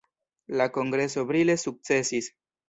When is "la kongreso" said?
0.61-1.27